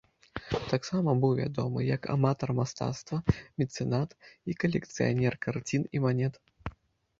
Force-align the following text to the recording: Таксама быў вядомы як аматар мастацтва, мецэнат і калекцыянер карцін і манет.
Таксама 0.71 1.09
быў 1.25 1.33
вядомы 1.39 1.83
як 1.95 2.07
аматар 2.15 2.49
мастацтва, 2.61 3.17
мецэнат 3.63 4.17
і 4.49 4.59
калекцыянер 4.65 5.33
карцін 5.47 5.89
і 5.97 6.05
манет. 6.11 6.33